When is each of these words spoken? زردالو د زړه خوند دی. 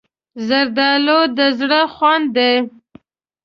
زردالو 0.47 1.19
د 1.37 1.39
زړه 1.59 1.81
خوند 1.93 2.27
دی. 2.37 2.53